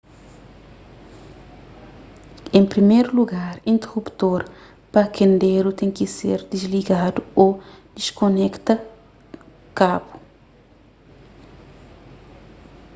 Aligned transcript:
en 2.57 2.65
priméru 2.73 3.09
lugar 3.19 3.55
interuptor 3.73 4.39
pa 4.91 5.01
kenderu 5.17 5.71
ten 5.79 5.89
ki 5.97 6.05
ser 6.17 6.39
disligadu 6.51 7.19
ô 7.45 7.47
diskonekta 7.97 8.73
kabu 9.77 10.13